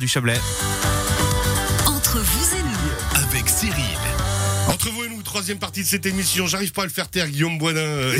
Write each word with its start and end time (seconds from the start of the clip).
du 0.00 0.08
Chablais. 0.08 0.40
Entre 1.86 2.18
vous 2.18 2.56
et 2.56 2.62
nous, 2.62 3.18
avec 3.22 3.48
Cyril. 3.48 3.74
Entre 4.68 4.90
vous 4.90 5.04
et 5.04 5.08
nous, 5.08 5.22
troisième 5.22 5.58
partie 5.58 5.82
de 5.82 5.86
cette 5.86 6.06
émission. 6.06 6.46
J'arrive 6.46 6.72
pas 6.72 6.82
à 6.82 6.84
le 6.86 6.90
faire 6.90 7.08
taire, 7.08 7.28
Guillaume 7.28 7.58
Boisdin. 7.58 7.80
euh, 7.80 8.16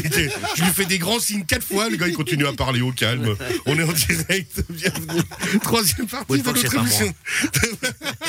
Je 0.56 0.62
lui 0.62 0.71
fais 0.72 0.85
des 0.85 0.98
grands 0.98 1.19
signes 1.21 1.45
quatre 1.45 1.64
fois. 1.64 1.88
Le 1.88 1.96
gars, 1.96 2.06
il 2.08 2.14
continue 2.14 2.46
à 2.46 2.53
parler 2.53 2.80
au 2.82 2.93
calme. 2.93 3.35
On 3.66 3.79
est 3.79 3.82
en 3.82 3.93
direct. 3.93 4.62
Bienvenue. 4.69 5.22
Troisième 5.62 6.06
partie 6.06 6.27
Oui, 6.29 6.43
de 6.43 6.46
notre 6.46 6.74
émission. 6.74 7.12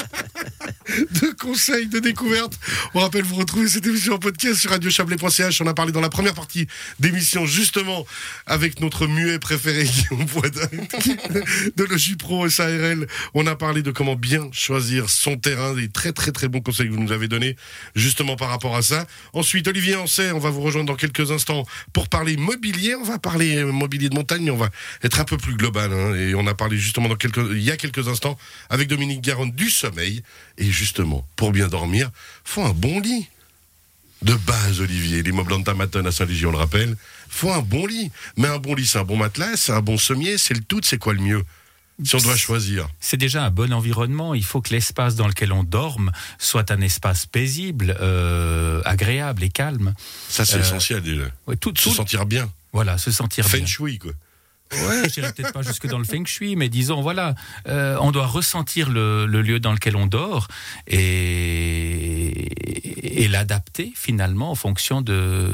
de 1.22 1.32
conseils, 1.40 1.88
de 1.88 2.00
découvertes. 2.00 2.60
On 2.94 3.00
rappelle, 3.00 3.24
vous 3.24 3.36
retrouvez 3.36 3.68
cette 3.68 3.86
émission 3.86 4.14
en 4.14 4.20
podcast 4.20 4.60
sur 4.60 4.72
radiochablais.ch. 4.72 5.62
On 5.62 5.68
a 5.68 5.74
parlé 5.74 5.92
dans 5.92 6.02
la 6.02 6.10
première 6.10 6.34
partie 6.34 6.68
d'émission, 7.00 7.46
justement, 7.46 8.06
avec 8.46 8.80
notre 8.82 9.08
muet 9.08 9.40
préféré, 9.40 9.84
Guillaume 10.10 10.26
Boisdin, 10.26 10.68
de 11.76 11.84
Logis 11.84 12.16
Pro 12.16 12.50
SARL. 12.50 13.08
On 13.34 13.48
a 13.48 13.56
parlé 13.56 13.82
de 13.82 13.92
comment 13.92 14.16
bien 14.16 14.50
choisir 14.52 15.10
son 15.10 15.38
terrain, 15.38 15.74
des 15.74 15.90
très 15.90 16.12
très 16.12 16.32
très 16.32 16.48
bons 16.48 16.62
conseils 16.62 16.88
que 16.88 16.94
vous 16.94 17.02
nous 17.04 17.12
avez 17.12 17.28
donnés, 17.28 17.56
justement 17.96 18.36
par 18.36 18.50
rapport 18.50 18.76
à 18.76 18.82
ça. 18.82 19.06
Ensuite, 19.34 19.68
Olivier 19.68 19.96
Ancet, 19.96 20.32
on 20.32 20.40
va 20.40 20.50
vous 20.50 20.62
rejoindre 20.62 20.88
dans 20.88 20.96
quelques 20.98 21.32
instants 21.32 21.66
pour 21.94 22.10
parler 22.10 22.38
mobilier. 22.38 22.96
On 22.96 23.04
va 23.04 23.20
parler 23.20 23.58
euh, 23.58 23.72
mobilier 23.72 24.10
de 24.10 24.16
montagne, 24.16 24.50
on 24.52 24.58
va 24.58 24.70
être 25.04 25.20
un 25.20 25.26
peu 25.26 25.38
plus 25.38 25.56
global. 25.56 25.92
hein. 25.94 26.16
et 26.16 26.36
on 26.36 26.46
a 26.48 26.54
parlé 26.54 26.78
justement 26.78 27.10
il 27.52 27.62
y 27.62 27.72
a 27.72 27.78
quelques 27.78 28.08
instants 28.08 28.38
avec 28.70 28.88
Dominique 28.88 29.22
Garonne 29.22 29.52
du 29.52 29.70
sommeil. 29.70 30.24
Justement, 30.86 31.26
pour 31.36 31.52
bien 31.52 31.68
dormir, 31.68 32.10
faut 32.44 32.64
un 32.66 32.74
bon 32.74 33.00
lit. 33.00 33.28
De 34.24 34.34
base, 34.36 34.82
Olivier, 34.82 35.22
l'immeuble 35.24 35.54
Antamaton 35.54 36.06
à 36.06 36.12
Saint-Légion, 36.12 36.50
on 36.50 36.52
le 36.52 36.58
rappelle, 36.60 36.96
faut 37.30 37.52
un 37.52 37.62
bon 37.62 37.86
lit. 37.88 38.12
Mais 38.38 38.48
un 38.48 38.58
bon 38.60 38.74
lit, 38.76 38.86
c'est 38.88 39.00
un 39.00 39.04
bon 39.04 39.18
matelas, 39.18 39.58
c'est 39.58 39.72
un 39.72 39.82
bon 39.82 39.98
sommier, 39.98 40.38
c'est 40.38 40.54
le 40.54 40.62
tout, 40.62 40.82
c'est 40.84 40.98
quoi 40.98 41.14
le 41.14 41.22
mieux? 41.22 41.44
Si 42.04 42.16
on 42.16 42.20
doit 42.20 42.36
choisir. 42.36 42.88
C'est 43.00 43.18
déjà 43.18 43.44
un 43.46 43.52
bon 43.52 43.72
environnement. 43.74 44.34
Il 44.34 44.44
faut 44.44 44.60
que 44.62 44.72
l'espace 44.72 45.16
dans 45.16 45.28
lequel 45.28 45.52
on 45.54 45.64
dorme 45.64 46.12
soit 46.40 46.72
un 46.72 46.82
espace 46.82 47.28
paisible, 47.28 47.96
euh, 48.02 48.82
agréable 48.86 49.44
et 49.44 49.50
calme. 49.50 49.94
Ça, 50.30 50.44
c'est 50.46 50.56
Euh, 50.58 50.62
essentiel 50.62 51.02
déjà. 51.04 51.26
Ouais, 51.48 51.58
tout, 51.58 51.74
Se 51.78 51.90
tout- 51.90 51.94
sentir 51.96 52.26
bien. 52.26 52.50
voilà, 52.74 52.98
se 52.98 53.12
sentir 53.12 53.46
bien. 53.48 53.60
Feng 53.60 53.66
shui, 53.68 54.00
quoi. 54.00 54.14
Ouais, 54.72 55.04
je 55.04 55.14
dirais 55.14 55.34
peut-être 55.34 55.54
pas 55.54 55.62
jusque 55.62 55.88
dans 55.88 55.98
le 55.98 56.04
feng 56.04 56.26
shui, 56.26 56.56
mais 56.56 56.70
disons, 56.70 57.02
voilà, 57.02 57.36
euh, 57.68 57.98
on 58.00 58.12
doit 58.12 58.26
ressentir 58.26 58.90
le, 58.90 59.26
le 59.26 59.42
lieu 59.42 59.60
dans 59.60 59.74
lequel 59.74 59.96
on 59.96 60.08
dort 60.08 60.48
et, 60.88 62.50
et 63.22 63.28
l'adapter 63.28 63.94
finalement 63.96 64.50
en 64.50 64.56
fonction 64.56 65.04
de, 65.04 65.48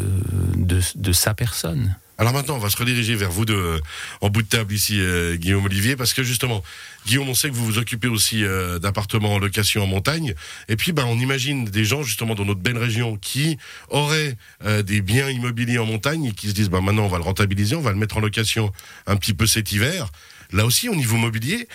de, 0.56 1.12
sa 1.12 1.34
personne. 1.34 1.98
Alors 2.18 2.32
maintenant, 2.32 2.56
on 2.56 2.59
va 2.59 2.70
se 2.70 2.78
rediriger 2.78 3.16
vers 3.16 3.30
vous 3.30 3.44
deux, 3.44 3.82
en 4.22 4.30
bout 4.30 4.42
de 4.42 4.48
table 4.48 4.74
ici, 4.74 5.02
euh, 5.02 5.36
Guillaume 5.36 5.66
Olivier, 5.66 5.98
parce 5.98 6.14
que 6.14 6.24
justement, 6.24 6.64
Guillaume, 7.06 7.28
on 7.28 7.34
sait 7.34 7.50
que 7.50 7.54
vous 7.54 7.66
vous 7.66 7.78
occupez 7.78 8.08
aussi 8.08 8.46
euh, 8.46 8.80
d'appartements 8.80 9.34
en 9.34 9.40
location 9.40 9.84
en 9.84 9.86
montagne, 9.86 10.34
et 10.70 10.78
puis 10.78 10.94
ben, 10.94 11.04
on 11.08 11.20
imagine 11.20 11.66
des 11.66 11.84
gens 11.84 12.04
justement 12.04 12.36
dans 12.36 12.46
notre 12.46 12.62
belle 12.62 12.78
région 12.78 13.18
qui 13.18 13.58
auraient 13.90 14.38
euh, 14.64 14.81
des 14.81 15.02
biens 15.02 15.30
immobiliers 15.30 15.78
en 15.78 15.86
montagne 15.86 16.24
et 16.24 16.31
qui 16.31 16.48
se 16.48 16.54
disent, 16.54 16.70
ben, 16.70 16.80
maintenant 16.80 17.04
on 17.04 17.09
va 17.09 17.18
le 17.18 17.24
rentabiliser, 17.24 17.76
on 17.76 17.81
va 17.81 17.92
le 17.92 17.98
mettre 17.98 18.16
en 18.16 18.22
location 18.22 18.72
un 19.08 19.18
petit 19.18 19.34
peu 19.34 19.46
cet 19.46 19.74
hiver. 19.74 20.09
Là 20.54 20.66
aussi, 20.66 20.88
au 20.88 20.96
niveau 20.96 21.18
mobilier, 21.18 21.68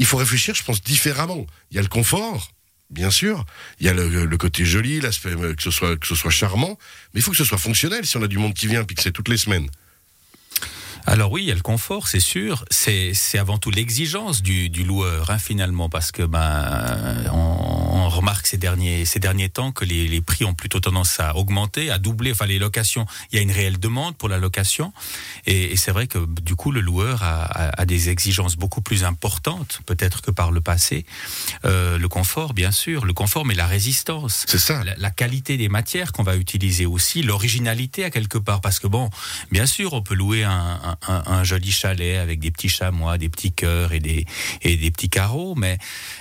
il 0.00 0.06
faut 0.06 0.16
réfléchir, 0.16 0.56
je 0.56 0.64
pense, 0.64 0.82
différemment. 0.82 1.46
Il 1.70 1.76
y 1.76 1.78
a 1.78 1.82
le 1.82 1.88
confort. 1.88 2.50
Bien 2.90 3.10
sûr, 3.10 3.44
il 3.80 3.86
y 3.86 3.88
a 3.90 3.92
le, 3.92 4.36
côté 4.38 4.64
joli, 4.64 5.00
l'aspect 5.00 5.36
euh, 5.36 5.54
que 5.54 5.62
ce 5.62 5.70
soit 5.70 5.96
que 5.98 6.06
ce 6.06 6.14
soit 6.14 6.30
charmant, 6.30 6.78
mais 7.12 7.20
il 7.20 7.22
faut 7.22 7.30
que 7.30 7.36
ce 7.36 7.44
soit 7.44 7.58
fonctionnel. 7.58 8.06
Si 8.06 8.16
on 8.16 8.22
a 8.22 8.28
du 8.28 8.38
monde 8.38 8.54
qui 8.54 8.66
vient, 8.66 8.84
puis 8.84 8.96
que 8.96 9.02
c'est 9.02 9.12
toutes 9.12 9.28
les 9.28 9.36
semaines. 9.36 9.68
Alors 11.04 11.30
oui, 11.30 11.42
il 11.42 11.48
y 11.48 11.52
a 11.52 11.54
le 11.54 11.60
confort, 11.60 12.08
c'est 12.08 12.20
sûr. 12.20 12.64
C'est 12.70 13.12
c'est 13.12 13.38
avant 13.38 13.58
tout 13.58 13.70
l'exigence 13.70 14.42
du, 14.42 14.70
du 14.70 14.84
loueur, 14.84 15.30
hein, 15.30 15.38
finalement, 15.38 15.90
parce 15.90 16.12
que 16.12 16.22
ben 16.22 17.30
on, 17.30 17.77
on 17.90 18.08
remarque 18.08 18.46
ces 18.46 18.56
derniers 18.58 19.04
ces 19.04 19.18
derniers 19.20 19.48
temps 19.48 19.72
que 19.72 19.84
les, 19.84 20.08
les 20.08 20.20
prix 20.20 20.44
ont 20.44 20.54
plutôt 20.54 20.80
tendance 20.80 21.20
à 21.20 21.36
augmenter, 21.36 21.90
à 21.90 21.98
doubler. 21.98 22.32
Enfin, 22.32 22.46
les 22.46 22.58
locations, 22.58 23.06
il 23.32 23.36
y 23.36 23.38
a 23.38 23.42
une 23.42 23.50
réelle 23.52 23.78
demande 23.78 24.16
pour 24.16 24.28
la 24.28 24.38
location, 24.38 24.92
et, 25.46 25.72
et 25.72 25.76
c'est 25.76 25.90
vrai 25.92 26.06
que 26.06 26.18
du 26.40 26.54
coup 26.54 26.70
le 26.72 26.80
loueur 26.80 27.22
a, 27.22 27.42
a- 27.44 27.80
a 27.82 27.84
des 27.86 28.08
exigences 28.08 28.56
beaucoup 28.56 28.80
plus 28.80 29.04
importantes, 29.04 29.80
peut-être 29.86 30.22
que 30.22 30.30
par 30.30 30.50
le 30.50 30.60
passé. 30.60 31.04
Euh, 31.64 31.98
le 31.98 32.08
confort, 32.08 32.54
bien 32.54 32.70
sûr, 32.72 33.04
le 33.04 33.12
confort, 33.12 33.44
mais 33.44 33.54
la 33.54 33.66
résistance 33.66 34.44
C'est 34.48 34.58
ça. 34.58 34.84
la, 34.84 34.94
la 34.96 35.10
qualité 35.10 35.56
des 35.56 35.68
matières 35.68 36.12
qu'on 36.12 36.22
va 36.22 36.36
utiliser 36.36 36.86
aussi, 36.86 37.22
l'originalité 37.22 38.04
à 38.04 38.10
quelque 38.10 38.38
part, 38.38 38.60
parce 38.60 38.78
que 38.78 38.86
bon, 38.86 39.10
bien 39.50 39.66
sûr, 39.66 39.92
on 39.94 40.02
peut 40.02 40.14
louer 40.14 40.44
un, 40.44 40.50
un- 40.82 40.98
un- 41.08 41.22
un 41.26 41.44
joli 41.44 41.70
chalet 41.72 42.18
avec 42.18 42.40
des 42.40 42.50
petits 42.50 42.68
chamois, 42.68 43.18
des 43.18 43.28
petits 43.28 43.52
cœurs 43.52 43.92
et 43.92 44.00
des, 44.00 44.26
et 44.62 44.76
des 44.76 44.90
petits 44.90 45.08
carreaux, 45.10 45.54
mais 45.54 45.78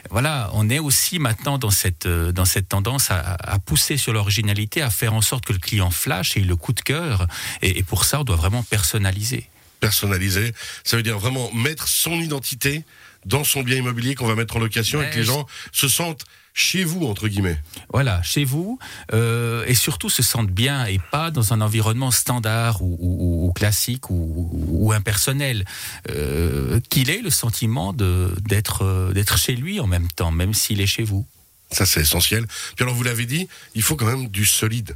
voilà, 0.09 0.50
on 0.53 0.70
est 0.70 0.80
aussi 0.80 1.20
maintenant 1.20 1.56
dans 1.57 1.69
cette, 1.72 2.06
euh, 2.06 2.31
dans 2.31 2.45
cette 2.45 2.69
tendance 2.69 3.12
à, 3.12 3.19
à 3.35 3.59
pousser 3.59 3.97
sur 3.97 4.13
l'originalité, 4.13 4.81
à 4.81 4.90
faire 4.90 5.13
en 5.13 5.22
sorte 5.22 5.45
que 5.45 5.53
le 5.53 5.59
client 5.59 5.90
flash 5.91 6.38
et 6.38 6.41
le 6.41 6.56
coup 6.56 6.73
de 6.73 6.81
cœur, 6.81 7.28
et, 7.62 7.79
et 7.79 7.84
pour 7.84 8.06
ça, 8.06 8.22
on 8.22 8.23
doit 8.23 8.35
vraiment 8.35 8.63
personnaliser. 8.63 9.50
personnalisé. 9.79 10.53
Ça 10.84 10.97
veut 10.97 11.03
dire 11.03 11.19
vraiment 11.19 11.51
mettre 11.53 11.88
son 11.88 12.13
identité 12.19 12.84
dans 13.25 13.44
son 13.44 13.62
bien 13.62 13.78
immobilier 13.78 14.16
qu'on 14.16 14.28
va 14.28 14.35
mettre 14.35 14.56
en 14.56 14.59
location 14.59 15.01
et 15.01 15.09
que 15.09 15.17
les 15.17 15.23
gens 15.23 15.46
se 15.72 15.88
sentent 15.88 16.23
chez 16.53 16.84
vous, 16.84 17.06
entre 17.06 17.28
guillemets. 17.28 17.59
Voilà, 17.94 18.23
chez 18.23 18.44
vous, 18.44 18.79
euh, 19.13 19.63
et 19.67 19.75
surtout 19.75 20.09
se 20.09 20.23
sentent 20.23 20.50
bien 20.50 20.85
et 20.85 21.00
pas 21.12 21.29
dans 21.29 21.53
un 21.53 21.62
environnement 21.62 22.09
standard 22.09 22.81
ou, 22.81 22.97
ou- 23.00 23.47
ou 23.47 23.53
classique 23.53 24.09
ou, 24.09 24.50
ou 24.72 24.91
impersonnel. 24.91 25.66
Euh, 26.09 26.79
qu'il 26.90 27.12
ait 27.12 27.22
le 27.22 27.29
sentiment 27.29 27.94
d'être 27.94 29.38
chez 29.38 29.56
lui 29.56 29.79
en 29.79 29.88
même 29.88 30.07
temps, 30.07 30.31
même 30.31 30.53
s'il 30.56 30.81
est 30.81 30.88
chez 30.88 31.03
vous. 31.03 31.28
Ça, 31.72 31.85
c'est 31.85 32.01
essentiel. 32.01 32.45
Puis 32.75 32.83
alors, 32.83 32.95
vous 32.95 33.03
l'avez 33.03 33.25
dit, 33.25 33.47
il 33.75 33.81
faut 33.81 33.95
quand 33.95 34.05
même 34.05 34.29
du 34.29 34.45
solide. 34.45 34.95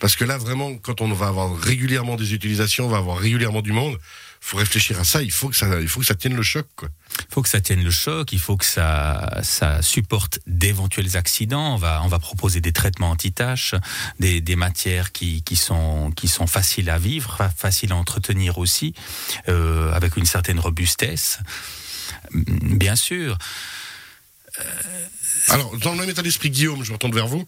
Parce 0.00 0.16
que 0.16 0.24
là, 0.24 0.38
vraiment, 0.38 0.74
quand 0.76 1.00
on 1.00 1.12
va 1.12 1.26
avoir 1.26 1.56
régulièrement 1.58 2.16
des 2.16 2.34
utilisations, 2.34 2.86
on 2.86 2.88
va 2.88 2.98
avoir 2.98 3.18
régulièrement 3.18 3.62
du 3.62 3.72
monde, 3.72 3.98
faut 4.40 4.58
réfléchir 4.58 5.00
à 5.00 5.04
ça. 5.04 5.22
Il 5.22 5.30
faut 5.30 5.48
que 5.48 5.56
ça, 5.56 5.80
il 5.80 5.88
faut 5.88 6.00
que 6.00 6.06
ça 6.06 6.14
tienne 6.14 6.36
le 6.36 6.42
choc. 6.42 6.66
Il 6.82 7.32
faut 7.32 7.40
que 7.42 7.48
ça 7.48 7.60
tienne 7.60 7.82
le 7.82 7.90
choc, 7.90 8.30
il 8.32 8.38
faut 8.38 8.56
que 8.58 8.64
ça, 8.64 9.40
ça 9.42 9.80
supporte 9.80 10.38
d'éventuels 10.46 11.16
accidents. 11.16 11.74
On 11.74 11.76
va, 11.78 12.02
on 12.02 12.08
va 12.08 12.18
proposer 12.18 12.60
des 12.60 12.72
traitements 12.72 13.10
anti-taches, 13.10 13.74
des, 14.20 14.40
des 14.42 14.56
matières 14.56 15.12
qui, 15.12 15.42
qui, 15.42 15.56
sont, 15.56 16.10
qui 16.12 16.28
sont 16.28 16.46
faciles 16.46 16.90
à 16.90 16.98
vivre, 16.98 17.34
fa- 17.36 17.50
faciles 17.50 17.92
à 17.92 17.96
entretenir 17.96 18.58
aussi, 18.58 18.94
euh, 19.48 19.92
avec 19.92 20.16
une 20.16 20.26
certaine 20.26 20.60
robustesse. 20.60 21.38
Bien 22.32 22.96
sûr. 22.96 23.38
Alors, 25.48 25.76
dans 25.78 25.92
le 25.92 25.98
même 25.98 26.08
état 26.10 26.22
d'esprit, 26.22 26.50
Guillaume, 26.50 26.82
je 26.84 26.88
me 26.90 26.94
retourne 26.94 27.14
vers 27.14 27.26
vous, 27.26 27.44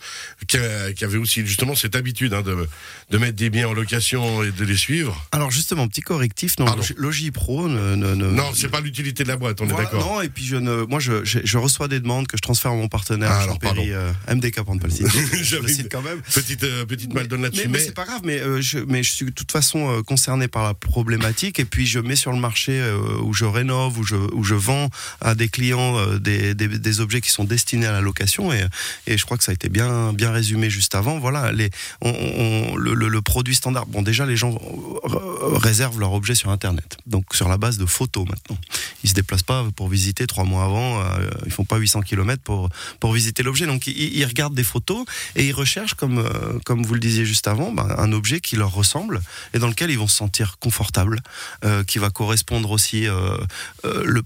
qui, 0.48 0.56
a- 0.56 0.92
qui 0.92 1.04
avait 1.04 1.16
aussi 1.18 1.44
justement 1.46 1.74
cette 1.74 1.96
habitude 1.96 2.34
hein, 2.34 2.42
de, 2.42 2.68
de 3.10 3.18
mettre 3.18 3.36
des 3.36 3.50
biens 3.50 3.68
en 3.68 3.72
location 3.72 4.42
et 4.42 4.50
de 4.52 4.64
les 4.64 4.76
suivre. 4.76 5.26
Alors 5.32 5.50
justement, 5.50 5.86
petit 5.88 6.00
correctif, 6.02 6.58
non, 6.58 6.66
Logipro 6.96 7.68
ne, 7.68 7.94
ne, 7.94 8.14
ne- 8.14 8.30
Non, 8.30 8.50
c'est 8.54 8.68
pas 8.68 8.80
l'utilité 8.80 9.22
de 9.22 9.28
la 9.28 9.36
boîte, 9.36 9.60
on 9.60 9.66
Voilà, 9.66 9.82
est 9.88 9.92
d'accord. 9.92 10.14
Non, 10.16 10.20
et 10.22 10.28
puis 10.28 10.44
je 10.44 10.56
ne, 10.56 10.82
moi 10.84 11.00
je, 11.00 11.24
je, 11.24 11.38
je 11.44 11.58
reçois 11.58 11.88
des 11.88 12.00
demandes 12.00 12.26
que 12.26 12.36
je 12.36 12.42
transfère 12.42 12.72
à 12.72 12.74
mon 12.74 12.88
partenaire 12.88 13.30
Ah, 13.32 13.42
alors, 13.42 13.58
Perry, 13.58 13.92
euh, 13.92 14.12
MDK 14.28 14.62
pour 14.62 14.74
ne 14.74 14.80
pas 14.80 14.88
le 14.88 14.92
citer. 14.92 15.08
je 15.42 15.56
le 15.56 15.68
cite 15.68 15.88
quand 15.90 16.02
même. 16.02 16.20
petite, 16.22 16.64
euh, 16.64 16.84
petite 16.84 17.12
mal 17.14 17.28
donne 17.28 17.40
Mais, 17.40 17.46
là-dessus, 17.48 17.68
mais 17.68 17.78
mais, 17.78 17.84
c'est 17.84 17.94
pas 17.94 18.04
grave, 18.04 18.20
mais, 18.24 18.40
euh, 18.40 18.60
je, 18.60 18.78
mais 18.78 19.02
je 19.02 19.12
suis 19.12 19.26
de 19.26 19.30
toute 19.30 19.52
façon 19.52 19.90
euh, 19.98 20.02
concerné 20.02 20.48
par 20.48 20.64
la 20.64 20.74
problématique 20.74 21.58
et 21.60 21.64
puis 21.64 21.86
je 21.86 21.98
mets 21.98 22.16
sur 22.16 22.32
le 22.32 22.38
marché 22.40 22.72
euh, 22.80 22.98
où 23.22 23.32
je 23.34 23.44
rénove, 23.44 23.98
où 23.98 24.04
je, 24.04 24.16
où 24.16 24.42
je 24.44 24.54
vends 24.54 24.90
à 25.20 25.34
des 25.34 25.48
clients 25.48 25.98
euh, 25.98 26.18
des, 26.18 26.54
des, 26.54 26.68
des 26.68 27.00
objets 27.00 27.20
qui 27.20 27.30
sont 27.30 27.44
destinés 27.44 27.75
à 27.84 27.92
la 27.92 28.00
location 28.00 28.52
et, 28.52 28.64
et 29.06 29.18
je 29.18 29.24
crois 29.24 29.36
que 29.36 29.44
ça 29.44 29.50
a 29.50 29.54
été 29.54 29.68
bien, 29.68 30.12
bien 30.12 30.30
résumé 30.30 30.70
juste 30.70 30.94
avant. 30.94 31.18
Voilà, 31.18 31.52
les, 31.52 31.70
on, 32.00 32.76
le, 32.76 33.20
produit 33.20 33.54
standard. 33.54 33.86
Bon, 33.86 34.02
déjà, 34.02 34.24
les 34.24 34.36
gens 34.36 34.58
réservent 35.04 36.00
leur 36.00 36.12
objet 36.12 36.34
sur 36.34 36.50
Internet, 36.50 36.96
donc 37.06 37.34
sur 37.34 37.48
la 37.48 37.58
base 37.58 37.78
de 37.78 37.86
photos 37.86 38.26
maintenant. 38.28 38.58
Ils 39.04 39.10
se 39.10 39.14
déplacent 39.14 39.42
pas 39.42 39.64
pour 39.74 39.88
visiter 39.88 40.26
trois 40.26 40.44
mois 40.44 40.64
avant, 40.64 41.00
euh, 41.00 41.28
ils 41.44 41.52
font 41.52 41.64
pas 41.64 41.76
800 41.76 42.02
km 42.02 42.42
pour, 42.42 42.68
pour 43.00 43.12
visiter 43.12 43.42
l'objet. 43.42 43.66
Donc 43.66 43.86
ils, 43.86 44.24
regardent 44.24 44.54
des 44.54 44.64
photos 44.64 45.04
et 45.34 45.46
ils 45.46 45.52
recherchent, 45.52 45.94
comme, 45.94 46.18
euh, 46.18 46.58
comme 46.64 46.84
vous 46.84 46.94
le 46.94 47.00
disiez 47.00 47.24
juste 47.24 47.48
avant, 47.48 47.72
ben, 47.72 47.88
un 47.98 48.12
objet 48.12 48.40
qui 48.40 48.56
leur 48.56 48.72
ressemble 48.72 49.20
et 49.54 49.58
dans 49.58 49.68
lequel 49.68 49.90
ils 49.90 49.98
vont 49.98 50.08
se 50.08 50.16
sentir 50.16 50.58
confortables, 50.58 51.20
euh, 51.64 51.84
qui 51.84 51.98
va 51.98 52.10
correspondre 52.10 52.70
aussi 52.70 53.08
euh, 53.08 53.36
le 53.84 54.22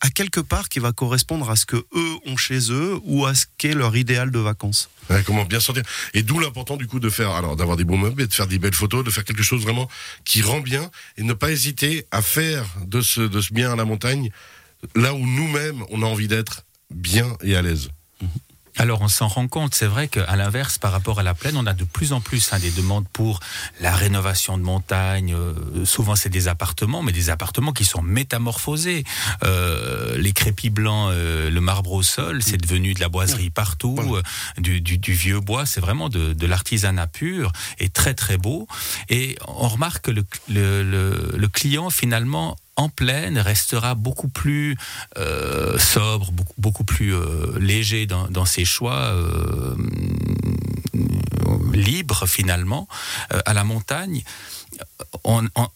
à 0.00 0.10
quelque 0.10 0.40
part 0.40 0.68
qui 0.68 0.78
va 0.78 0.92
correspondre 0.92 1.50
à 1.50 1.56
ce 1.56 1.66
que 1.66 1.76
eux 1.76 2.16
ont 2.26 2.36
chez 2.36 2.70
eux 2.70 2.98
ou 3.04 3.26
à 3.26 3.34
ce 3.34 3.46
qu'est 3.58 3.74
leur 3.74 3.96
idéal 3.96 4.30
de 4.30 4.38
vacances. 4.38 4.88
Ouais, 5.10 5.22
comment 5.24 5.44
bien 5.44 5.60
sortir. 5.60 5.82
Et 6.14 6.22
d'où 6.22 6.38
l'important 6.38 6.76
du 6.76 6.86
coup 6.86 7.00
de 7.00 7.10
faire, 7.10 7.30
alors 7.30 7.56
d'avoir 7.56 7.76
des 7.76 7.84
bons 7.84 7.98
meubles 7.98 8.22
et 8.22 8.26
de 8.26 8.34
faire 8.34 8.46
des 8.46 8.58
belles 8.58 8.74
photos, 8.74 9.04
de 9.04 9.10
faire 9.10 9.24
quelque 9.24 9.42
chose 9.42 9.62
vraiment 9.62 9.88
qui 10.24 10.42
rend 10.42 10.60
bien 10.60 10.90
et 11.16 11.22
ne 11.22 11.32
pas 11.32 11.50
hésiter 11.50 12.06
à 12.10 12.22
faire 12.22 12.64
de 12.86 13.00
ce, 13.00 13.20
de 13.20 13.40
ce 13.40 13.52
bien 13.52 13.72
à 13.72 13.76
la 13.76 13.84
montagne 13.84 14.30
là 14.94 15.14
où 15.14 15.26
nous-mêmes 15.26 15.84
on 15.90 16.02
a 16.02 16.06
envie 16.06 16.28
d'être 16.28 16.64
bien 16.90 17.36
et 17.42 17.56
à 17.56 17.62
l'aise. 17.62 17.88
Alors 18.78 19.02
on 19.02 19.08
s'en 19.08 19.28
rend 19.28 19.48
compte, 19.48 19.74
c'est 19.74 19.86
vrai 19.86 20.08
qu'à 20.08 20.34
l'inverse, 20.34 20.78
par 20.78 20.92
rapport 20.92 21.20
à 21.20 21.22
la 21.22 21.34
plaine, 21.34 21.56
on 21.56 21.66
a 21.66 21.74
de 21.74 21.84
plus 21.84 22.12
en 22.12 22.20
plus 22.20 22.52
hein, 22.52 22.58
des 22.58 22.70
demandes 22.70 23.06
pour 23.12 23.40
la 23.80 23.94
rénovation 23.94 24.56
de 24.56 24.62
montagne. 24.62 25.34
Euh, 25.34 25.84
souvent 25.84 26.16
c'est 26.16 26.30
des 26.30 26.48
appartements, 26.48 27.02
mais 27.02 27.12
des 27.12 27.28
appartements 27.28 27.72
qui 27.72 27.84
sont 27.84 28.02
métamorphosés. 28.02 29.04
Euh, 29.44 30.16
les 30.16 30.32
crépis 30.32 30.70
blancs, 30.70 31.10
euh, 31.12 31.50
le 31.50 31.60
marbre 31.60 31.92
au 31.92 32.02
sol, 32.02 32.42
c'est 32.42 32.56
devenu 32.56 32.94
de 32.94 33.00
la 33.00 33.08
boiserie 33.08 33.50
partout, 33.50 33.98
euh, 33.98 34.22
du, 34.58 34.80
du, 34.80 34.96
du, 34.96 35.12
vieux 35.12 35.40
bois, 35.40 35.66
c'est 35.66 35.80
vraiment 35.80 36.08
de, 36.08 36.32
de 36.32 36.46
l'artisanat 36.46 37.06
pur 37.06 37.52
et 37.78 37.90
très 37.90 38.14
très 38.14 38.38
beau. 38.38 38.66
Et 39.10 39.36
on 39.48 39.68
remarque 39.68 40.06
que 40.06 40.10
le, 40.10 40.24
le, 40.48 40.82
le, 40.82 41.34
le 41.36 41.48
client 41.48 41.90
finalement 41.90 42.56
en 42.76 42.88
plaine 42.88 43.38
restera 43.38 43.94
beaucoup 43.94 44.28
plus 44.28 44.76
euh, 45.18 45.78
sobre, 45.78 46.32
beaucoup, 46.32 46.54
beaucoup 46.58 46.84
plus 46.84 47.14
euh, 47.14 47.58
léger 47.58 48.06
dans, 48.06 48.28
dans, 48.28 48.44
ses 48.44 48.64
choix, 48.64 48.96
euh, 48.96 49.76
libre 51.72 52.26
finalement. 52.26 52.88
Euh, 53.32 53.40
à 53.46 53.52
la 53.54 53.64
montagne, 53.64 54.22
on, 55.24 55.46
on 55.54 55.68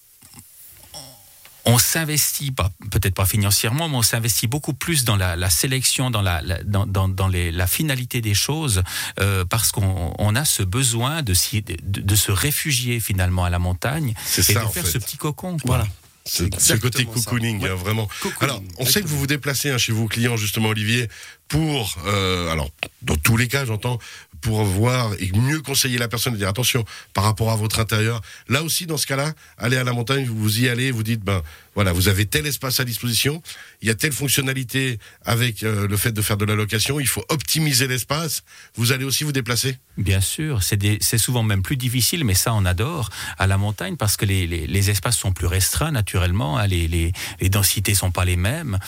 on 1.68 1.78
s'investit, 1.78 2.52
peut-être 2.52 3.14
pas 3.14 3.26
financièrement, 3.26 3.88
mais 3.88 3.96
on 3.96 4.02
s'investit 4.02 4.46
beaucoup 4.46 4.72
plus 4.72 5.04
dans 5.04 5.16
la, 5.16 5.34
la 5.34 5.50
sélection, 5.50 6.10
dans 6.12 6.22
la, 6.22 6.40
la 6.40 6.62
dans, 6.62 6.86
dans, 6.86 7.08
dans 7.08 7.26
les, 7.26 7.50
la 7.50 7.66
finalité 7.66 8.20
des 8.20 8.34
choses, 8.34 8.84
euh, 9.18 9.44
parce 9.44 9.72
qu'on 9.72 10.14
on 10.16 10.36
a 10.36 10.44
ce 10.44 10.62
besoin 10.62 11.22
de, 11.22 11.34
de, 11.34 12.00
de, 12.02 12.14
se 12.14 12.30
réfugier 12.30 13.00
finalement 13.00 13.44
à 13.44 13.50
la 13.50 13.58
montagne 13.58 14.14
et 14.38 14.42
ça, 14.42 14.52
de 14.52 14.68
faire 14.68 14.70
fait. 14.70 14.84
ce 14.84 14.98
petit 14.98 15.16
cocon. 15.16 15.56
Quoi. 15.58 15.78
Voilà. 15.78 15.86
Ce, 16.26 16.44
ce, 16.58 16.74
côté 16.74 17.04
cocooning, 17.04 17.64
hein, 17.64 17.74
vraiment. 17.74 18.08
Cocooning. 18.20 18.36
Alors, 18.40 18.62
on 18.78 18.84
sait 18.84 19.00
que 19.00 19.06
vous 19.06 19.18
vous 19.18 19.26
déplacez 19.28 19.70
hein, 19.70 19.78
chez 19.78 19.92
vos 19.92 20.06
clients, 20.06 20.36
justement, 20.36 20.70
Olivier, 20.70 21.08
pour, 21.48 21.96
euh, 22.06 22.50
alors, 22.50 22.70
dans 23.02 23.16
tous 23.16 23.36
les 23.36 23.48
cas, 23.48 23.64
j'entends, 23.64 23.98
pour 24.40 24.64
voir 24.64 25.12
et 25.18 25.30
mieux 25.32 25.60
conseiller 25.60 25.98
la 25.98 26.08
personne 26.08 26.34
et 26.34 26.38
dire 26.38 26.48
attention 26.48 26.84
par 27.14 27.24
rapport 27.24 27.50
à 27.50 27.56
votre 27.56 27.80
intérieur. 27.80 28.20
Là 28.48 28.62
aussi, 28.62 28.86
dans 28.86 28.96
ce 28.96 29.06
cas-là, 29.06 29.32
allez 29.58 29.76
à 29.76 29.84
la 29.84 29.92
montagne, 29.92 30.24
vous 30.24 30.60
y 30.60 30.68
allez, 30.68 30.90
vous 30.90 31.02
dites 31.02 31.22
ben 31.22 31.42
voilà, 31.74 31.92
vous 31.92 32.08
avez 32.08 32.24
tel 32.24 32.46
espace 32.46 32.80
à 32.80 32.84
disposition, 32.84 33.42
il 33.82 33.88
y 33.88 33.90
a 33.90 33.94
telle 33.94 34.12
fonctionnalité 34.12 34.98
avec 35.24 35.62
euh, 35.62 35.86
le 35.86 35.96
fait 35.98 36.12
de 36.12 36.22
faire 36.22 36.38
de 36.38 36.46
la 36.46 36.54
location, 36.54 37.00
il 37.00 37.06
faut 37.06 37.24
optimiser 37.28 37.86
l'espace. 37.86 38.44
Vous 38.76 38.92
allez 38.92 39.04
aussi 39.04 39.24
vous 39.24 39.32
déplacer. 39.32 39.76
Bien 39.98 40.22
sûr, 40.22 40.62
c'est 40.62 41.18
souvent 41.18 41.42
même 41.42 41.62
plus 41.62 41.76
difficile, 41.76 42.24
mais 42.24 42.34
ça 42.34 42.54
on 42.54 42.64
adore 42.64 43.10
à 43.38 43.46
la 43.46 43.58
montagne 43.58 43.96
parce 43.96 44.16
que 44.16 44.24
les, 44.24 44.46
les, 44.46 44.90
espaces 44.90 45.16
sont 45.16 45.32
plus 45.32 45.46
restreints 45.46 45.90
naturellement, 45.90 46.58
hein, 46.58 46.66
les, 46.66 46.86
les, 46.86 47.12
les 47.40 47.48
densités 47.48 47.94
sont 47.94 48.10
pas 48.10 48.24
les 48.24 48.36
mêmes 48.36 48.78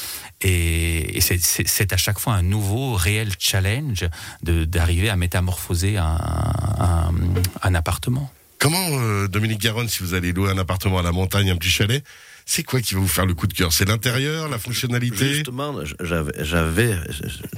et, 0.40 1.16
et 1.16 1.20
c'est 1.20 1.92
à 1.92 1.96
chaque 1.96 2.18
fois 2.18 2.34
un 2.34 2.47
nouveau 2.48 2.94
réel 2.94 3.32
challenge 3.38 4.06
d'arriver 4.42 5.10
à 5.10 5.16
métamorphoser 5.16 5.96
un, 5.98 6.18
un, 7.62 7.74
appartement. 7.74 8.30
Comment, 8.58 8.88
euh, 8.90 9.28
Dominique 9.28 9.60
Garonne, 9.60 9.88
si 9.88 10.02
vous 10.02 10.14
allez 10.14 10.32
louer 10.32 10.50
un 10.50 10.58
appartement 10.58 10.98
à 10.98 11.02
la 11.02 11.12
montagne, 11.12 11.50
un 11.50 11.56
petit 11.56 11.70
chalet, 11.70 12.02
c'est 12.50 12.62
quoi 12.62 12.80
qui 12.80 12.94
va 12.94 13.00
vous 13.00 13.08
faire 13.08 13.26
le 13.26 13.34
coup 13.34 13.46
de 13.46 13.52
cœur? 13.52 13.74
C'est 13.74 13.86
l'intérieur, 13.86 14.48
la 14.48 14.58
fonctionnalité? 14.58 15.34
Justement, 15.34 15.74
j'avais, 16.00 16.96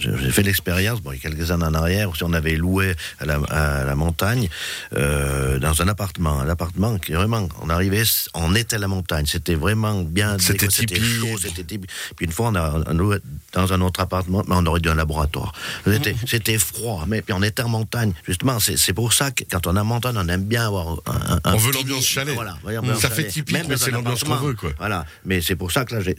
j'ai 0.01 0.31
fait 0.33 0.43
l'expérience, 0.43 1.01
bon, 1.01 1.13
il 1.13 1.23
y 1.23 1.27
a 1.27 1.31
quelques 1.31 1.53
années 1.53 1.65
en 1.65 1.75
arrière, 1.75 2.11
si 2.17 2.25
on 2.25 2.33
avait 2.33 2.57
loué 2.57 2.97
à 3.21 3.25
la, 3.25 3.37
à 3.51 3.85
la 3.85 3.95
montagne, 3.95 4.49
euh, 4.97 5.61
dans 5.61 5.81
un 5.81 5.87
appartement, 5.87 6.41
un 6.41 6.49
appartement 6.49 6.99
qui 6.99 7.13
vraiment, 7.13 7.49
on 7.63 7.71
arrivait, 7.71 8.03
on 8.35 8.57
était 8.57 8.77
à 8.77 8.79
la 8.81 8.89
montagne, 8.89 9.27
c'était 9.27 9.55
vraiment 9.55 10.03
bien, 10.03 10.39
c'était 10.41 10.69
chaud, 10.69 11.39
c'était 11.41 11.63
typique. 11.63 11.91
Puis 12.17 12.27
une 12.27 12.33
fois, 12.33 12.49
on 12.49 12.57
a 12.57 12.83
on 12.89 12.95
loué 12.95 13.19
dans 13.53 13.73
un 13.73 13.81
autre 13.83 14.01
appartement, 14.01 14.43
mais 14.49 14.57
on 14.59 14.67
aurait 14.67 14.81
dû 14.81 14.89
un 14.89 14.97
laboratoire. 14.97 15.53
C'était, 15.85 16.17
c'était 16.27 16.59
froid, 16.59 17.05
mais 17.07 17.23
puis 17.23 17.33
on 17.33 17.43
était 17.45 17.63
en 17.63 17.69
montagne. 17.69 18.13
Justement, 18.27 18.59
c'est 18.59 18.93
pour 18.93 19.13
ça 19.13 19.31
que 19.31 19.45
quand 19.49 19.69
on 19.69 19.77
est 19.77 19.81
en 19.81 19.85
montagne, 19.85 20.17
on 20.19 20.27
aime 20.27 20.45
bien 20.45 20.67
avoir 20.67 20.99
un. 21.07 21.39
un 21.45 21.55
on 21.55 21.59
veut 21.59 21.73
l'ambiance 21.73 22.05
chalet. 22.05 22.35
Voilà, 22.35 22.59
ça 22.65 23.09
chalet. 23.09 23.15
fait 23.15 23.29
typique, 23.29 23.57
Même 23.57 23.67
mais 23.69 23.77
c'est 23.77 23.93
l'ambiance 23.93 24.25
qu'on 24.25 24.35
veut, 24.35 24.55
quoi. 24.55 24.73
Voilà, 24.81 25.05
mais 25.27 25.43
c'est 25.43 25.57
pour 25.57 25.71
ça 25.71 25.85
que 25.85 25.95
là, 25.95 26.01
j 26.01 26.11
ai, 26.11 26.17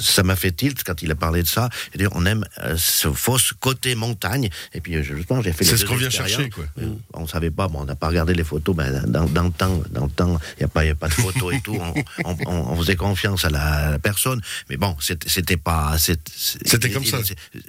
ça 0.00 0.22
m'a 0.22 0.34
fait 0.34 0.50
tilt 0.50 0.82
quand 0.82 1.02
il 1.02 1.10
a 1.10 1.14
parlé 1.14 1.42
de 1.42 1.46
ça. 1.46 1.68
Et 1.94 2.06
on 2.12 2.24
aime 2.24 2.42
euh, 2.62 2.74
ce 2.78 3.12
fausse 3.12 3.52
côté 3.60 3.94
montagne. 3.94 4.48
Et 4.72 4.80
puis 4.80 5.02
justement, 5.04 5.42
j'ai 5.42 5.52
fait. 5.52 5.64
C'est 5.64 5.76
ce 5.76 5.84
qu'on 5.84 5.96
vient 5.96 6.08
chercher, 6.08 6.48
quoi. 6.48 6.64
Euh, 6.78 6.94
on 7.12 7.26
savait 7.26 7.50
pas, 7.50 7.68
bon, 7.68 7.80
on 7.80 7.84
n'a 7.84 7.94
pas 7.94 8.08
regardé 8.08 8.32
les 8.32 8.44
photos. 8.44 8.74
Ben, 8.74 9.04
dans, 9.06 9.26
dans 9.26 9.44
le 9.44 9.50
temps, 9.50 9.82
dans 9.90 10.06
le 10.06 10.10
temps, 10.10 10.40
il 10.56 10.60
n'y 10.60 10.64
a 10.64 10.68
pas, 10.68 10.86
y 10.86 10.88
a 10.88 10.94
pas 10.94 11.08
de 11.08 11.12
photos 11.12 11.54
et 11.54 11.60
tout. 11.60 11.76
On, 11.78 11.94
on, 12.46 12.72
on, 12.72 12.76
faisait 12.76 12.96
confiance 12.96 13.44
à 13.44 13.50
la, 13.50 13.62
à 13.62 13.90
la 13.90 13.98
personne. 13.98 14.40
Mais 14.70 14.78
bon, 14.78 14.96
c'était 14.98 15.58
pas. 15.58 15.96
C'était 15.98 16.90
comme 16.90 17.04
ça. 17.04 17.18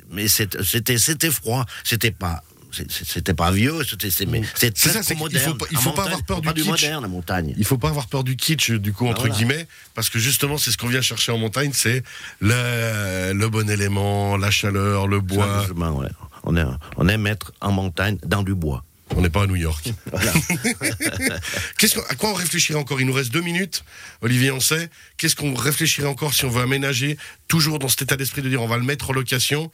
Mais 0.09 0.29
c'était 0.29 0.97
c'était 0.97 1.31
froid. 1.31 1.65
C'était 1.83 2.11
pas 2.11 2.43
c'était 2.89 3.33
pas 3.33 3.51
vieux, 3.51 3.83
c'était 3.83 4.09
c'est 4.09 4.77
ça, 4.77 5.03
c'est 5.03 5.15
moderne. 5.15 5.43
Il 5.43 5.49
faut 5.49 5.55
pas, 5.55 5.65
il 5.71 5.77
faut 5.77 5.91
pas 5.91 6.03
avoir 6.03 6.23
peur 6.23 6.41
du 6.41 6.53
kitsch. 6.53 6.65
moderne, 6.67 7.01
la 7.03 7.07
montagne. 7.07 7.53
Il 7.57 7.65
faut 7.65 7.77
pas 7.77 7.89
avoir 7.89 8.07
peur 8.07 8.23
du 8.23 8.35
kitsch 8.35 8.71
du 8.71 8.93
coup 8.93 9.07
entre 9.07 9.25
ah, 9.25 9.27
voilà. 9.27 9.35
guillemets 9.35 9.67
parce 9.93 10.09
que 10.09 10.19
justement 10.19 10.57
c'est 10.57 10.71
ce 10.71 10.77
qu'on 10.77 10.87
vient 10.87 11.01
chercher 11.01 11.31
en 11.31 11.37
montagne, 11.37 11.71
c'est 11.73 12.03
le, 12.39 13.33
le 13.33 13.49
bon 13.49 13.69
élément, 13.69 14.37
la 14.37 14.51
chaleur, 14.51 15.07
le 15.07 15.19
bois. 15.21 15.65
Ouais. 15.75 16.07
On, 16.43 16.57
est, 16.57 16.65
on 16.97 17.07
aime 17.07 17.27
être 17.27 17.53
en 17.61 17.71
montagne 17.71 18.17
dans 18.25 18.43
du 18.43 18.53
bois. 18.55 18.83
On 19.15 19.21
n'est 19.21 19.29
pas 19.29 19.43
à 19.43 19.47
New 19.47 19.55
York. 19.55 19.91
Voilà. 20.11 20.31
À 22.09 22.15
quoi 22.15 22.29
on 22.29 22.33
réfléchirait 22.33 22.79
encore? 22.79 23.01
Il 23.01 23.07
nous 23.07 23.13
reste 23.13 23.31
deux 23.31 23.41
minutes. 23.41 23.83
Olivier, 24.21 24.51
on 24.51 24.59
sait. 24.59 24.89
Qu'est-ce 25.17 25.35
qu'on 25.35 25.53
réfléchirait 25.53 26.07
encore 26.07 26.33
si 26.33 26.45
on 26.45 26.49
veut 26.49 26.61
aménager 26.61 27.17
Toujours 27.47 27.77
dans 27.77 27.89
cet 27.89 28.03
état 28.03 28.15
d'esprit 28.15 28.41
de 28.41 28.49
dire 28.49 28.61
on 28.61 28.67
va 28.67 28.77
le 28.77 28.83
mettre 28.83 29.09
en 29.09 29.13
location. 29.13 29.71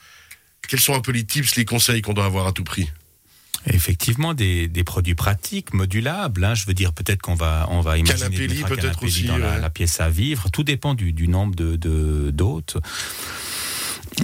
Quels 0.68 0.80
sont 0.80 0.94
un 0.94 1.02
peu 1.02 1.12
les 1.12 1.24
tips, 1.24 1.56
les 1.56 1.66
conseils 1.66 2.02
qu'on 2.02 2.14
doit 2.14 2.26
avoir 2.26 2.48
à 2.48 2.52
tout 2.52 2.64
prix 2.64 2.90
Effectivement, 3.66 4.34
des, 4.34 4.68
des, 4.68 4.84
produits 4.86 5.16
pratiques, 5.16 5.74
modulables. 5.74 6.46
Hein. 6.46 6.56
Je 6.56 6.66
veux 6.66 6.74
dire, 6.74 6.94
peut-être 6.94 7.22
qu'on 7.22 7.36
va, 7.36 7.68
on 7.70 7.82
va 7.82 7.98
imaginer 7.98 8.48
canapé 8.48 8.76
peut-être 8.76 9.04
aussi 9.04 9.24
dans 9.24 9.38
la, 9.38 9.58
la, 9.58 9.70
pièce 9.70 10.00
à 10.00 10.10
vivre. 10.10 10.50
Tout 10.50 10.64
dépend 10.64 10.94
du, 10.94 11.12
du 11.12 11.28
nombre 11.28 11.56
de 11.56 12.32
d'hôtes. 12.32 12.78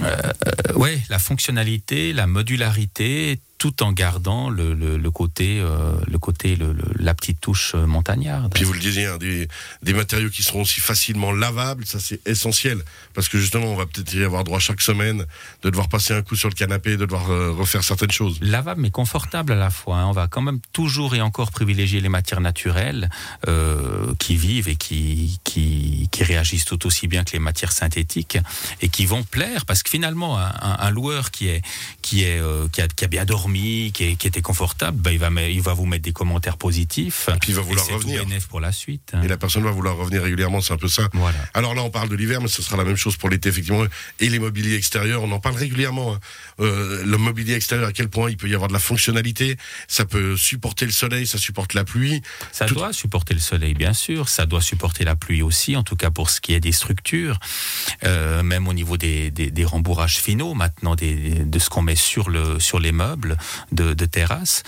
Euh, 0.02 0.32
ouais, 0.74 1.00
la 1.08 1.18
fonctionnalité, 1.18 2.12
la 2.12 2.26
modularité, 2.26 3.40
tout 3.58 3.82
en 3.82 3.92
gardant 3.92 4.50
le, 4.50 4.74
le, 4.74 4.96
le 4.96 5.10
côté, 5.10 5.58
euh, 5.60 5.92
le 6.06 6.18
côté 6.18 6.56
le, 6.56 6.74
la 6.98 7.14
petite 7.14 7.40
touche 7.40 7.74
montagnarde. 7.74 8.52
Puis 8.52 8.64
vous 8.64 8.72
le 8.72 8.80
disiez, 8.80 9.06
hein, 9.06 9.16
des, 9.18 9.48
des, 9.82 9.94
matériaux 9.94 10.30
qui 10.30 10.42
seront 10.42 10.62
aussi 10.62 10.80
facilement 10.80 11.32
lavables, 11.32 11.86
ça 11.86 11.98
c'est 11.98 12.26
essentiel. 12.26 12.82
Parce 13.14 13.28
que 13.28 13.38
justement, 13.38 13.66
on 13.66 13.76
va 13.76 13.86
peut-être 13.86 14.12
y 14.14 14.22
avoir 14.22 14.44
droit 14.44 14.58
chaque 14.58 14.80
semaine 14.80 15.24
de 15.62 15.70
devoir 15.70 15.88
passer 15.88 16.12
un 16.14 16.22
coup 16.22 16.36
sur 16.36 16.48
le 16.48 16.54
canapé, 16.54 16.92
de 16.96 17.06
devoir 17.06 17.30
euh, 17.30 17.52
refaire 17.52 17.82
certaines 17.82 18.10
choses. 18.10 18.38
Lavable 18.40 18.80
mais 18.82 18.90
confortable 18.90 19.52
à 19.52 19.56
la 19.56 19.70
fois. 19.70 19.98
Hein. 19.98 20.06
On 20.06 20.12
va 20.12 20.28
quand 20.28 20.42
même 20.42 20.60
toujours 20.72 21.14
et 21.14 21.20
encore 21.20 21.50
privilégier 21.50 22.00
les 22.00 22.08
matières 22.08 22.40
naturelles 22.40 23.10
euh, 23.48 24.14
qui 24.18 24.36
vivent 24.36 24.68
et 24.68 24.76
qui, 24.76 25.40
qui, 25.44 26.08
qui, 26.10 26.24
réagissent 26.24 26.64
tout 26.64 26.86
aussi 26.86 27.08
bien 27.08 27.24
que 27.24 27.32
les 27.32 27.38
matières 27.38 27.72
synthétiques 27.72 28.38
et 28.80 28.88
qui 28.88 29.06
vont 29.06 29.22
plaire. 29.22 29.64
Parce 29.64 29.82
que 29.82 29.90
finalement, 29.90 30.38
un, 30.38 30.46
un, 30.60 30.76
un 30.78 30.90
loueur 30.90 31.30
qui, 31.30 31.48
est, 31.48 31.62
qui, 32.02 32.24
est, 32.24 32.38
euh, 32.38 32.68
qui, 32.68 32.82
a, 32.82 32.88
qui 32.88 33.04
a 33.04 33.08
bien 33.08 33.24
dormi, 33.46 33.92
qui, 33.92 34.04
est, 34.04 34.16
qui, 34.16 34.26
était 34.26 34.42
confortable, 34.42 34.98
ben 34.98 35.10
il, 35.12 35.18
va, 35.18 35.30
il 35.42 35.60
va 35.60 35.74
vous 35.74 35.86
mettre 35.86 36.02
des 36.02 36.12
commentaires 36.12 36.56
positifs. 36.56 37.28
Et 37.34 37.38
puis 37.38 37.52
il 37.52 37.54
va 37.54 37.62
vouloir 37.62 37.86
revenir. 37.86 38.24
pour 38.48 38.60
la 38.60 38.72
suite. 38.72 39.12
Et 39.22 39.28
la 39.28 39.36
personne 39.36 39.62
va 39.62 39.70
vouloir 39.70 39.96
revenir 39.96 40.22
régulièrement, 40.22 40.60
c'est 40.60 40.72
un 40.72 40.76
peu 40.76 40.88
ça. 40.88 41.08
Voilà. 41.12 41.38
Alors 41.54 41.74
là, 41.74 41.82
on 41.82 41.90
parle 41.90 42.08
de 42.08 42.16
l'hiver, 42.16 42.40
mais 42.40 42.48
ce 42.48 42.62
sera 42.62 42.76
la 42.76 42.84
même 42.84 42.96
chose 42.96 43.16
pour 43.16 43.28
l'été, 43.28 43.48
effectivement. 43.48 43.84
Et 44.20 44.28
les 44.28 44.38
mobiliers 44.38 44.74
extérieurs, 44.74 45.22
on 45.22 45.30
en 45.32 45.40
parle 45.40 45.56
régulièrement. 45.56 46.14
Hein. 46.14 46.20
Euh, 46.60 47.04
le 47.04 47.18
mobilier 47.18 47.54
extérieur, 47.54 47.88
à 47.88 47.92
quel 47.92 48.08
point 48.08 48.30
il 48.30 48.36
peut 48.36 48.48
y 48.48 48.54
avoir 48.54 48.68
de 48.68 48.72
la 48.72 48.78
fonctionnalité, 48.78 49.56
ça 49.88 50.04
peut 50.04 50.36
supporter 50.36 50.86
le 50.86 50.92
soleil, 50.92 51.26
ça 51.26 51.38
supporte 51.38 51.74
la 51.74 51.84
pluie. 51.84 52.22
Ça 52.52 52.66
Tout... 52.66 52.74
doit 52.74 52.92
supporter 52.92 53.34
le 53.34 53.40
soleil, 53.40 53.74
bien 53.74 53.92
sûr. 53.92 54.28
Ça 54.28 54.46
doit 54.46 54.60
supporter 54.62 55.04
la 55.04 55.16
pluie 55.16 55.42
aussi, 55.42 55.76
en 55.76 55.82
tout 55.82 55.96
cas 55.96 56.10
pour 56.10 56.30
ce 56.30 56.40
qui 56.40 56.52
est 56.54 56.60
des 56.60 56.72
structures. 56.72 57.38
Euh, 58.04 58.42
même 58.42 58.68
au 58.68 58.72
niveau 58.72 58.96
des, 58.96 59.30
des, 59.30 59.50
des 59.50 59.64
rembourrages 59.64 60.18
finaux, 60.18 60.54
maintenant, 60.54 60.94
des, 60.94 61.44
de 61.44 61.58
ce 61.58 61.70
qu'on 61.70 61.82
met 61.82 61.96
sur, 61.96 62.30
le, 62.30 62.58
sur 62.60 62.80
les 62.80 62.92
meubles 62.92 63.35
de, 63.72 63.94
de 63.94 64.04
terrasse. 64.04 64.62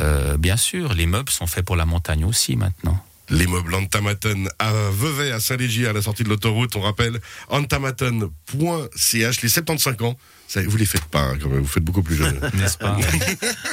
Euh, 0.00 0.36
bien 0.36 0.56
sûr, 0.56 0.94
les 0.94 1.06
meubles 1.06 1.30
sont 1.30 1.46
faits 1.46 1.64
pour 1.64 1.76
la 1.76 1.86
montagne 1.86 2.24
aussi 2.24 2.56
maintenant. 2.56 3.02
Les 3.30 3.46
meubles 3.46 3.74
Antamaton 3.74 4.44
à 4.58 4.70
Vevey, 4.90 5.32
à 5.32 5.40
Saint-Légier, 5.40 5.86
à 5.86 5.94
la 5.94 6.02
sortie 6.02 6.24
de 6.24 6.28
l'autoroute. 6.28 6.76
On 6.76 6.82
rappelle 6.82 7.18
antamaton.ch, 7.48 9.42
les 9.42 9.48
75 9.48 10.02
ans. 10.02 10.16
Ça, 10.46 10.60
vous 10.62 10.76
les 10.76 10.84
faites 10.84 11.06
pas, 11.06 11.22
hein, 11.22 11.38
quand 11.40 11.48
même. 11.48 11.62
Vous 11.62 11.66
faites 11.66 11.82
beaucoup 11.82 12.02
plus 12.02 12.16
jeune. 12.16 12.38
N'est-ce 12.54 12.76
pas 12.76 12.98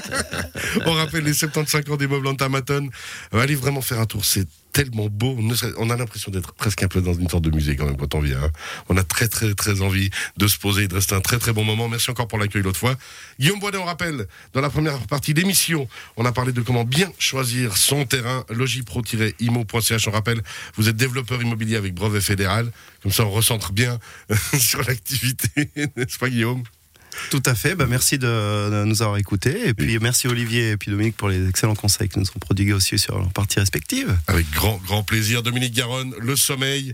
On 0.85 0.93
rappelle 0.93 1.25
les 1.25 1.33
75 1.33 1.89
ans 1.89 1.97
des 1.97 2.07
meubles 2.07 2.27
Antamaton. 2.27 2.89
Allez 3.33 3.55
vraiment 3.55 3.81
faire 3.81 3.99
un 3.99 4.05
tour. 4.05 4.23
C'est 4.23 4.47
tellement 4.71 5.07
beau. 5.09 5.37
On 5.77 5.89
a 5.89 5.97
l'impression 5.97 6.31
d'être 6.31 6.53
presque 6.53 6.83
un 6.83 6.87
peu 6.87 7.01
dans 7.01 7.13
une 7.13 7.29
sorte 7.29 7.43
de 7.43 7.51
musée 7.51 7.75
quand 7.75 7.85
même 7.85 7.97
quand 7.97 8.15
on 8.15 8.19
vient. 8.19 8.43
Hein. 8.43 8.51
On 8.89 8.97
a 8.97 9.03
très 9.03 9.27
très 9.27 9.53
très 9.53 9.81
envie 9.81 10.09
de 10.37 10.47
se 10.47 10.57
poser 10.57 10.87
de 10.87 10.93
rester 10.93 11.15
un 11.15 11.21
très 11.21 11.37
très 11.37 11.53
bon 11.53 11.63
moment. 11.63 11.87
Merci 11.87 12.11
encore 12.11 12.27
pour 12.27 12.39
l'accueil 12.39 12.61
l'autre 12.61 12.79
fois. 12.79 12.95
Guillaume 13.39 13.59
Boidet, 13.59 13.77
on 13.77 13.85
rappelle, 13.85 14.27
dans 14.53 14.61
la 14.61 14.69
première 14.69 14.99
partie 15.07 15.33
d'émission, 15.33 15.87
on 16.17 16.25
a 16.25 16.31
parlé 16.31 16.51
de 16.51 16.61
comment 16.61 16.83
bien 16.83 17.11
choisir 17.19 17.77
son 17.77 18.05
terrain. 18.05 18.45
Logipro-imo.ch. 18.49 20.07
On 20.07 20.11
rappelle, 20.11 20.41
vous 20.75 20.89
êtes 20.89 20.95
développeur 20.95 21.41
immobilier 21.41 21.75
avec 21.75 21.93
brevet 21.93 22.21
fédéral. 22.21 22.71
Comme 23.03 23.11
ça, 23.11 23.25
on 23.25 23.31
recentre 23.31 23.71
bien 23.71 23.99
sur 24.59 24.83
l'activité, 24.83 25.69
n'est-ce 25.95 26.17
pas 26.17 26.29
Guillaume? 26.29 26.63
Tout 27.29 27.43
à 27.45 27.55
fait. 27.55 27.75
Bah, 27.75 27.85
merci 27.87 28.17
de, 28.17 28.27
de 28.27 28.83
nous 28.85 29.01
avoir 29.01 29.17
écoutés. 29.17 29.67
Et 29.67 29.73
puis 29.73 29.97
merci 29.99 30.27
Olivier 30.27 30.71
et 30.71 30.77
puis 30.77 30.91
Dominique 30.91 31.17
pour 31.17 31.29
les 31.29 31.47
excellents 31.47 31.75
conseils 31.75 32.09
que 32.09 32.19
nous 32.19 32.25
ont 32.25 32.39
prodigués 32.39 32.73
aussi 32.73 32.97
sur 32.97 33.17
leurs 33.17 33.31
parties 33.31 33.59
respectives. 33.59 34.17
Avec 34.27 34.49
grand, 34.51 34.81
grand 34.85 35.03
plaisir. 35.03 35.43
Dominique 35.43 35.73
Garonne, 35.73 36.13
le 36.19 36.35
sommeil. 36.35 36.93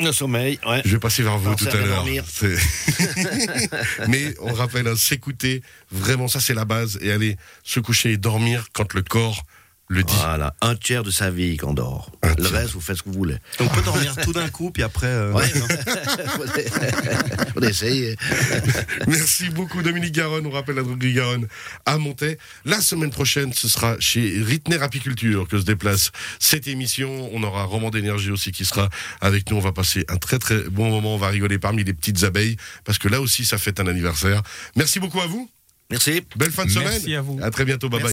Le 0.00 0.10
sommeil, 0.10 0.58
ouais. 0.66 0.82
Je 0.84 0.90
vais 0.90 0.98
passer 0.98 1.22
vers 1.22 1.38
vous 1.38 1.54
tout 1.54 1.66
à 1.66 1.76
va 1.76 1.86
l'heure. 1.86 2.04
Mais 4.08 4.34
on 4.40 4.52
rappelle, 4.52 4.88
hein, 4.88 4.96
s'écouter, 4.96 5.62
vraiment, 5.90 6.28
ça 6.28 6.40
c'est 6.40 6.54
la 6.54 6.64
base. 6.64 6.98
Et 7.02 7.12
aller 7.12 7.36
se 7.62 7.78
coucher 7.78 8.12
et 8.12 8.16
dormir 8.16 8.66
quand 8.72 8.94
le 8.94 9.02
corps 9.02 9.44
le 9.88 10.02
dit. 10.04 10.14
Voilà, 10.16 10.54
un 10.62 10.74
tiers 10.74 11.02
de 11.02 11.10
sa 11.10 11.30
vie 11.30 11.56
qu'on 11.58 11.74
dort. 11.74 12.10
Un 12.22 12.30
Le 12.30 12.36
tiers. 12.36 12.52
reste, 12.52 12.72
vous 12.72 12.80
faites 12.80 12.96
ce 12.96 13.02
que 13.02 13.08
vous 13.10 13.14
voulez. 13.18 13.36
On 13.60 13.68
peut 13.68 13.82
dormir 13.82 14.14
tout 14.22 14.32
d'un 14.32 14.48
coup, 14.48 14.70
puis 14.70 14.82
après. 14.82 15.06
euh, 15.06 15.32
Ouais. 15.32 15.50
non. 15.54 15.66
Faut 17.54 17.60
essayer. 17.62 18.16
Merci 19.06 19.50
beaucoup 19.50 19.82
Dominique 19.82 20.12
Garonne. 20.14 20.46
On 20.46 20.50
rappelle 20.50 20.76
la 20.76 20.82
droguerie 20.82 21.12
Garonne 21.12 21.46
à 21.84 21.98
Montaix. 21.98 22.38
La 22.64 22.80
semaine 22.80 23.10
prochaine, 23.10 23.52
ce 23.52 23.68
sera 23.68 23.96
chez 24.00 24.42
Ritner 24.42 24.80
Apiculture 24.82 25.46
que 25.46 25.58
se 25.58 25.64
déplace 25.64 26.10
cette 26.38 26.68
émission. 26.68 27.28
On 27.34 27.42
aura 27.42 27.64
Roman 27.64 27.90
d'énergie 27.90 28.30
aussi 28.30 28.50
qui 28.52 28.64
sera 28.64 28.88
avec 29.20 29.50
nous. 29.50 29.58
On 29.58 29.60
va 29.60 29.72
passer 29.72 30.04
un 30.08 30.16
très 30.16 30.38
très 30.38 30.62
bon 30.70 30.88
moment. 30.90 31.14
On 31.14 31.18
va 31.18 31.28
rigoler 31.28 31.58
parmi 31.58 31.84
les 31.84 31.92
petites 31.92 32.24
abeilles 32.24 32.56
parce 32.84 32.98
que 32.98 33.08
là 33.08 33.20
aussi, 33.20 33.44
ça 33.44 33.58
fête 33.58 33.78
un 33.80 33.86
anniversaire. 33.86 34.42
Merci 34.76 35.00
beaucoup 35.00 35.20
à 35.20 35.26
vous. 35.26 35.50
Merci. 35.90 36.22
Belle 36.36 36.50
fin 36.50 36.64
de 36.64 36.72
Merci 36.72 37.00
semaine. 37.02 37.16
à 37.18 37.20
vous. 37.20 37.38
À 37.42 37.50
très 37.50 37.66
bientôt. 37.66 37.90
Bye 37.90 38.00
bye. 38.00 38.10